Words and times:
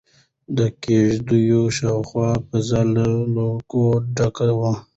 د 0.57 0.59
کيږديو 0.83 1.61
شاوخوا 1.77 2.29
فضا 2.47 2.81
له 2.95 3.05
لوګي 3.35 3.87
ډکه 4.15 4.47
وه. 4.59 4.73